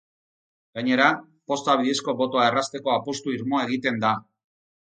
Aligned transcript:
Gainera, 0.79 1.09
posta 1.51 1.75
bidezko 1.83 2.17
botoa 2.23 2.47
errazteko 2.53 2.97
apustu 2.97 3.37
irmoa 3.39 3.63
egiten 3.71 4.05
da. 4.07 4.17